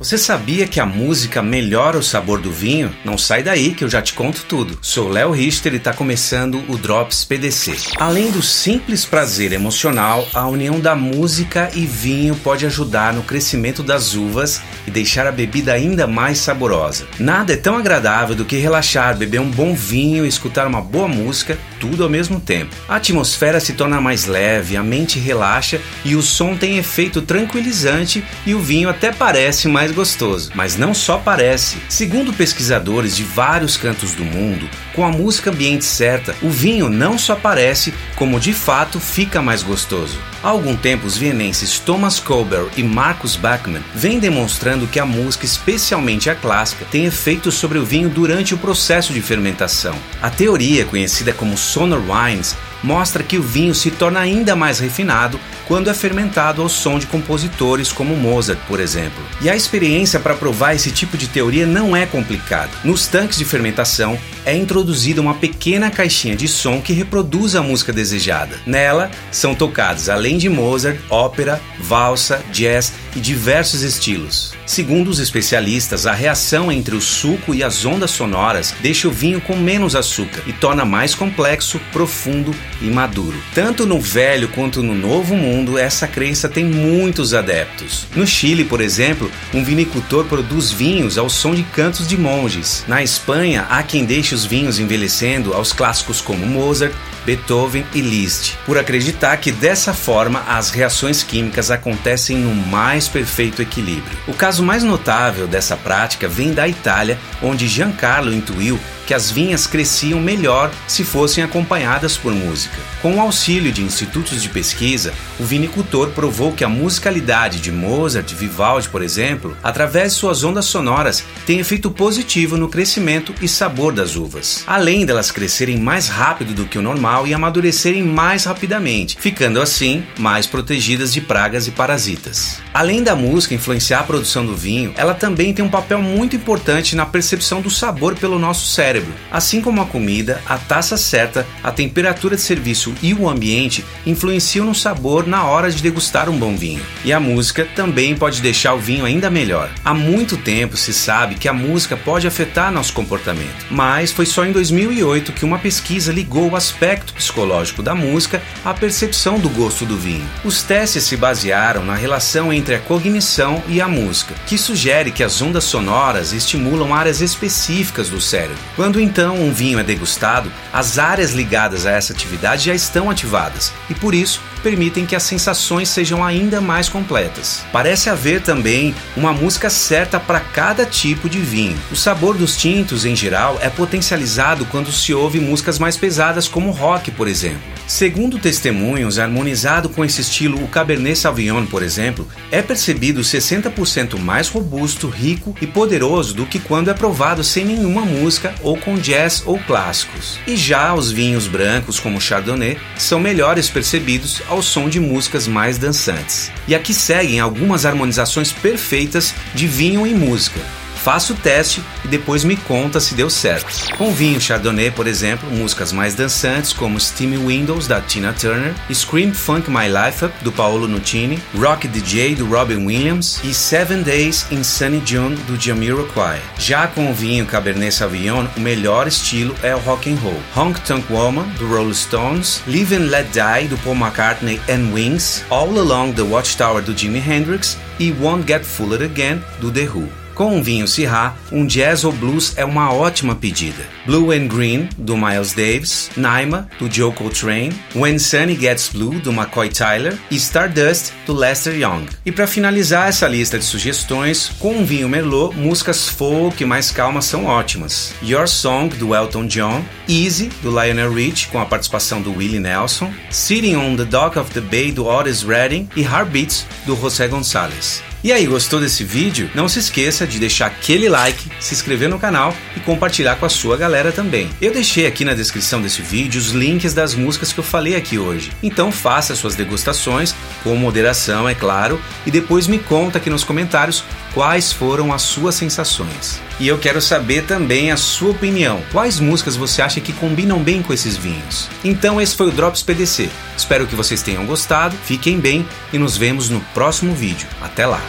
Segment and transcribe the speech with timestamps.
[0.00, 2.94] Você sabia que a música melhora o sabor do vinho?
[3.04, 4.78] Não sai daí que eu já te conto tudo.
[4.80, 7.76] Sou Léo Richter e está começando o Drops PDC.
[7.98, 13.82] Além do simples prazer emocional, a união da música e vinho pode ajudar no crescimento
[13.82, 17.08] das uvas e deixar a bebida ainda mais saborosa.
[17.18, 21.08] Nada é tão agradável do que relaxar, beber um bom vinho e escutar uma boa
[21.08, 22.72] música, tudo ao mesmo tempo.
[22.88, 28.22] A atmosfera se torna mais leve, a mente relaxa e o som tem efeito tranquilizante
[28.46, 30.50] e o vinho até parece mais mais gostoso.
[30.54, 31.78] Mas não só parece.
[31.88, 37.18] Segundo pesquisadores de vários cantos do mundo, com a música ambiente certa, o vinho não
[37.18, 40.18] só parece, como de fato fica mais gostoso.
[40.42, 45.44] Há algum tempo, os vienenses Thomas Colbert e Marcus Bachmann vêm demonstrando que a música,
[45.44, 49.96] especialmente a clássica, tem efeitos sobre o vinho durante o processo de fermentação.
[50.22, 55.38] A teoria, conhecida como Sonor Wines, mostra que o vinho se torna ainda mais refinado
[55.66, 59.22] quando é fermentado ao som de compositores como Mozart, por exemplo.
[59.40, 62.70] E a experiência para provar esse tipo de teoria não é complicada.
[62.82, 67.92] Nos tanques de fermentação é introduzida uma pequena caixinha de som que reproduz a música
[67.92, 68.58] desejada.
[68.66, 74.52] Nela são tocados, além de Mozart, ópera, valsa, jazz e diversos estilos.
[74.66, 79.40] Segundo os especialistas, a reação entre o suco e as ondas sonoras deixa o vinho
[79.40, 83.36] com menos açúcar e torna mais complexo, profundo e maduro.
[83.54, 88.06] Tanto no velho quanto no novo mundo, essa crença tem muitos adeptos.
[88.14, 92.84] No Chile, por exemplo, um vinicultor produz vinhos ao som de cantos de monges.
[92.86, 96.92] Na Espanha, há quem deixe os vinhos envelhecendo aos clássicos como Mozart,
[97.24, 103.62] Beethoven e Liszt, por acreditar que dessa forma as reações químicas acontecem no mais perfeito
[103.62, 104.18] equilíbrio.
[104.26, 108.78] O caso mais notável dessa prática vem da Itália, onde Giancarlo intuiu
[109.08, 112.76] que as vinhas cresciam melhor se fossem acompanhadas por música.
[113.00, 118.34] Com o auxílio de institutos de pesquisa, o vinicultor provou que a musicalidade de Mozart,
[118.34, 123.94] Vivaldi, por exemplo, através de suas ondas sonoras, tem efeito positivo no crescimento e sabor
[123.94, 129.16] das uvas, além delas crescerem mais rápido do que o normal e amadurecerem mais rapidamente,
[129.18, 132.60] ficando assim mais protegidas de pragas e parasitas.
[132.74, 136.96] Além da música influenciar a produção do vinho, ela também tem um papel muito importante
[136.96, 139.12] na percepção do sabor pelo nosso cérebro cérebro.
[139.30, 144.66] Assim como a comida, a taça certa, a temperatura de serviço e o ambiente influenciam
[144.66, 146.82] no sabor na hora de degustar um bom vinho.
[147.04, 149.70] E a música também pode deixar o vinho ainda melhor.
[149.84, 154.44] Há muito tempo se sabe que a música pode afetar nosso comportamento, mas foi só
[154.44, 159.84] em 2008 que uma pesquisa ligou o aspecto psicológico da música à percepção do gosto
[159.84, 160.26] do vinho.
[160.44, 165.22] Os testes se basearam na relação entre a cognição e a música, que sugere que
[165.22, 168.56] as ondas sonoras estimulam áreas específicas do cérebro.
[168.74, 173.72] Quando então um vinho é degustado, as áreas ligadas a essa atividade já estão ativadas
[173.90, 177.62] e por isso permitem que as sensações sejam ainda mais completas.
[177.72, 181.78] Parece haver também uma música certa para cada tipo de vinho.
[181.90, 186.70] O sabor dos tintos em geral é potencializado quando se ouve músicas mais pesadas como
[186.70, 187.78] rock, por exemplo.
[187.86, 194.48] Segundo testemunhos, harmonizado com esse estilo, o Cabernet Sauvignon, por exemplo, é percebido 60% mais
[194.48, 199.42] robusto, rico e poderoso do que quando é provado sem nenhuma música ou com jazz
[199.46, 200.38] ou clássicos.
[200.46, 205.78] E já os vinhos brancos, como Chardonnay, são melhores percebidos ao som de músicas mais
[205.78, 206.50] dançantes.
[206.66, 210.60] E aqui seguem algumas harmonizações perfeitas de vinho e música.
[211.02, 213.96] Faça o teste e depois me conta se deu certo.
[213.96, 219.32] Com vinho Chardonnay, por exemplo, músicas mais dançantes como Steamy Windows da Tina Turner, Scream
[219.32, 224.46] Funk My Life Up do Paolo Nutini, Rock DJ do Robin Williams e Seven Days
[224.50, 226.40] in Sunny June do Jamiroquai.
[226.58, 230.40] Já com o vinho Cabernet Sauvignon, o melhor estilo é o rock and roll.
[230.54, 235.44] Honk Tonk Woman do Rolling Stones, Live and Let Die do Paul McCartney and Wings,
[235.50, 240.27] All Along the Watchtower do Jimi Hendrix e Won't Get Fooled Again do The Who.
[240.38, 243.84] Com um vinho Syrah, um jazz ou blues é uma ótima pedida.
[244.06, 249.32] Blue and Green, do Miles Davis, Naima, do Joe Coltrane, When Sunny Gets Blue, do
[249.32, 252.06] McCoy Tyler e Stardust, do Lester Young.
[252.24, 257.24] E para finalizar essa lista de sugestões, com um vinho Merlot, músicas folk mais calmas
[257.24, 258.14] são ótimas.
[258.22, 263.12] Your Song, do Elton John, Easy, do Lionel Rich, com a participação do Willie Nelson,
[263.28, 268.06] Sitting on the Dock of the Bay, do Otis Redding e Heartbeats, do José Gonçalves.
[268.22, 269.48] E aí, gostou desse vídeo?
[269.54, 273.48] Não se esqueça de deixar aquele like, se inscrever no canal e compartilhar com a
[273.48, 274.50] sua galera também.
[274.60, 278.18] Eu deixei aqui na descrição desse vídeo os links das músicas que eu falei aqui
[278.18, 278.50] hoje.
[278.60, 280.34] Então faça suas degustações,
[280.64, 284.02] com moderação, é claro, e depois me conta aqui nos comentários
[284.34, 286.40] quais foram as suas sensações.
[286.58, 288.82] E eu quero saber também a sua opinião.
[288.90, 291.68] Quais músicas você acha que combinam bem com esses vinhos?
[291.84, 293.30] Então esse foi o Drops PDC.
[293.56, 297.46] Espero que vocês tenham gostado, fiquem bem e nos vemos no próximo vídeo.
[297.60, 298.07] Até lá!